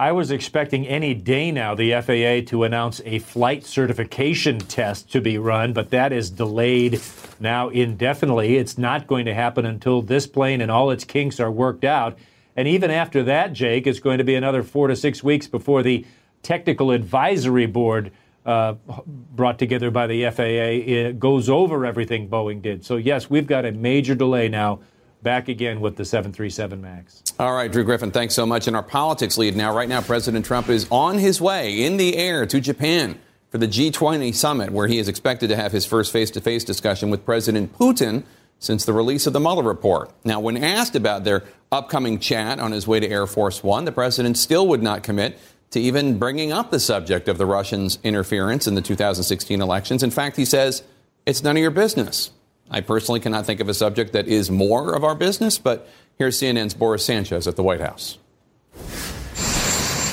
[0.00, 5.20] I was expecting any day now the FAA to announce a flight certification test to
[5.20, 7.00] be run, but that is delayed
[7.40, 8.58] now indefinitely.
[8.58, 12.16] It's not going to happen until this plane and all its kinks are worked out
[12.58, 15.84] And even after that, Jake, it's going to be another four to six weeks before
[15.84, 16.04] the
[16.42, 18.10] technical advisory board
[18.44, 18.74] uh,
[19.06, 22.84] brought together by the FAA goes over everything Boeing did.
[22.84, 24.80] So, yes, we've got a major delay now.
[25.22, 27.22] Back again with the 737 MAX.
[27.40, 28.68] All right, Drew Griffin, thanks so much.
[28.68, 32.16] In our politics lead now, right now, President Trump is on his way in the
[32.16, 33.18] air to Japan
[33.50, 36.62] for the G20 summit, where he is expected to have his first face to face
[36.62, 38.22] discussion with President Putin
[38.60, 40.12] since the release of the Mueller report.
[40.24, 43.92] Now, when asked about their upcoming chat on his way to Air Force One, the
[43.92, 45.38] president still would not commit
[45.70, 50.02] to even bringing up the subject of the Russians' interference in the 2016 elections.
[50.02, 50.82] In fact, he says,
[51.26, 52.30] it's none of your business.
[52.70, 55.88] I personally cannot think of a subject that is more of our business, but
[56.18, 58.18] here's CNN's Boris Sanchez at the White House.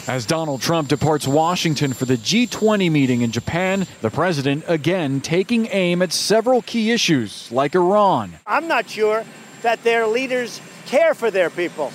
[0.07, 5.65] As Donald Trump departs Washington for the G20 meeting in Japan, the president again taking
[5.71, 8.35] aim at several key issues like Iran.
[8.45, 9.25] I'm not sure
[9.63, 11.91] that their leaders care for their people.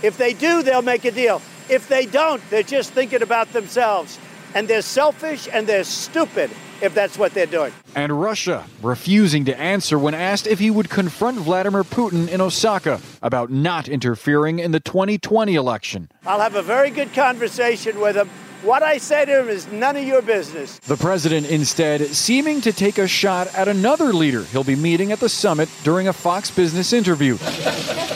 [0.00, 1.42] If they do, they'll make a deal.
[1.68, 4.16] If they don't, they're just thinking about themselves.
[4.54, 7.72] And they're selfish and they're stupid if that's what they're doing.
[7.94, 13.00] And Russia refusing to answer when asked if he would confront Vladimir Putin in Osaka
[13.22, 16.10] about not interfering in the 2020 election.
[16.24, 18.30] I'll have a very good conversation with him
[18.62, 20.78] what I say to him is none of your business.
[20.80, 25.20] The president instead seeming to take a shot at another leader he'll be meeting at
[25.20, 27.38] the summit during a Fox Business interview,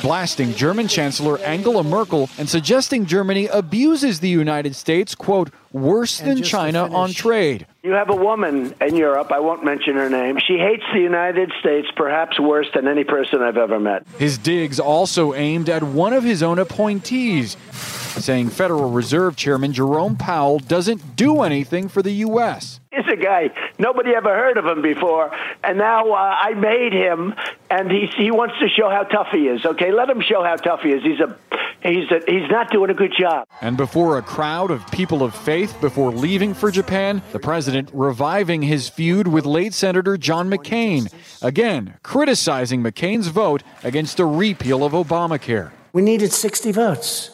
[0.03, 6.43] blasting German Chancellor Angela Merkel and suggesting Germany abuses the United States, quote, worse than
[6.43, 7.66] China on trade.
[7.82, 10.38] You have a woman in Europe, I won't mention her name.
[10.38, 14.07] She hates the United States perhaps worse than any person I've ever met.
[14.18, 17.57] His digs also aimed at one of his own appointees,
[18.21, 22.81] saying Federal Reserve Chairman Jerome Powell doesn't do anything for the U.S.
[22.93, 25.31] He's a guy nobody ever heard of him before,
[25.65, 27.35] and now uh, I made him,
[27.71, 29.65] and he he wants to show how tough he is.
[29.65, 31.03] Okay, let him show how tough he is.
[31.03, 31.37] He's a
[31.83, 33.47] he's a, he's not doing a good job.
[33.61, 38.63] And before a crowd of people of faith before leaving for Japan, the president reviving
[38.63, 44.93] his feud with late Senator John McCain, again criticizing McCain's vote against a repeal of
[44.93, 45.71] Obamacare.
[45.93, 47.32] We needed 60 votes,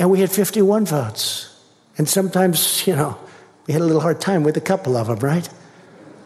[0.00, 1.54] and we had 51 votes,
[1.98, 3.16] and sometimes you know
[3.66, 5.48] we had a little hard time with a couple of them, right?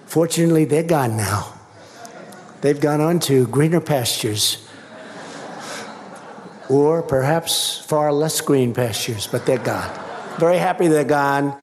[0.07, 1.53] Fortunately, they're gone now.
[2.61, 4.67] They've gone on to greener pastures.
[6.71, 9.91] Or perhaps far less green pastures, but they're gone.
[10.39, 11.61] Very happy they're gone.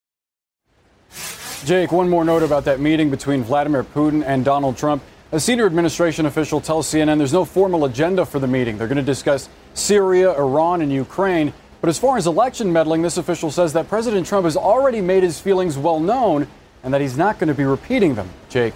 [1.66, 5.02] Jake, one more note about that meeting between Vladimir Putin and Donald Trump.
[5.32, 8.78] A senior administration official tells CNN there's no formal agenda for the meeting.
[8.78, 11.54] They're going to discuss Syria, Iran, and Ukraine.
[11.82, 15.24] But as far as election meddling, this official says that President Trump has already made
[15.24, 16.48] his feelings well known
[16.84, 18.30] and that he's not going to be repeating them.
[18.50, 18.76] Jake.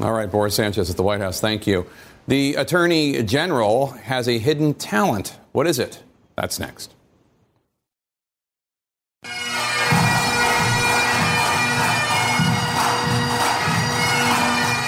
[0.00, 1.40] All right, Boris Sanchez at the White House.
[1.40, 1.86] Thank you.
[2.28, 5.38] The Attorney General has a hidden talent.
[5.52, 6.02] What is it?
[6.36, 6.94] That's next.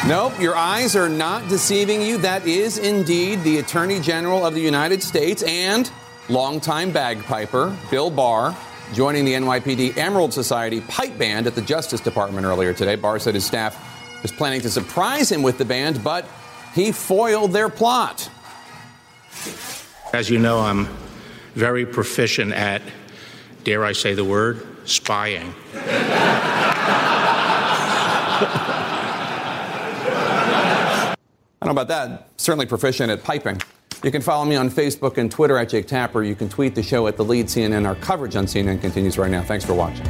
[0.07, 2.19] Nope, your eyes are not deceiving you.
[2.19, 5.91] That is indeed the Attorney General of the United States and
[6.29, 8.57] longtime bagpiper Bill Barr
[8.93, 12.95] joining the NYPD Emerald Society pipe band at the Justice Department earlier today.
[12.95, 13.89] Barr said his staff
[14.23, 16.27] was planning to surprise him with the band, but
[16.75, 18.31] he foiled their plot.
[20.13, 20.89] As you know, I'm
[21.55, 22.83] very proficient at,
[23.65, 25.55] dare I say the word, spying.
[31.13, 32.29] I don't know about that.
[32.37, 33.61] Certainly proficient at piping.
[34.05, 36.25] You can follow me on Facebook and Twitter at Jake Tapper.
[36.25, 37.87] You can tweet the show at the lead CNN.
[37.87, 39.43] Our coverage on CNN continues right now.
[39.43, 40.07] Thanks for watching.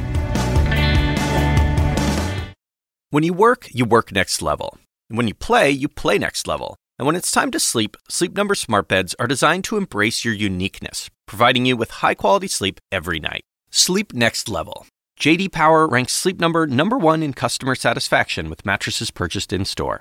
[3.11, 4.78] When you work, you work next level.
[5.11, 6.76] And when you play, you play next level.
[6.99, 10.32] And when it's time to sleep, Sleep Number smart beds are designed to embrace your
[10.32, 13.43] uniqueness, providing you with high-quality sleep every night.
[13.70, 14.86] Sleep next level.
[15.20, 20.01] JD Power ranks Sleep Number number 1 in customer satisfaction with mattresses purchased in-store.